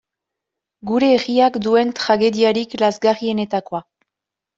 Gure 0.91 1.09
herriak 1.15 1.59
duen 1.65 1.91
tragediarik 1.99 2.73
lazgarrienetakoa. 2.85 3.83